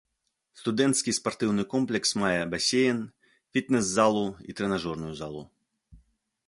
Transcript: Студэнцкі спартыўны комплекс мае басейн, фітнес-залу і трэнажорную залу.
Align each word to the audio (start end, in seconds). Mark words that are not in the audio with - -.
Студэнцкі 0.59 1.13
спартыўны 1.17 1.65
комплекс 1.73 2.09
мае 2.23 2.39
басейн, 2.55 2.97
фітнес-залу 3.57 4.27
і 4.53 4.59
трэнажорную 4.61 5.13
залу. 5.21 5.43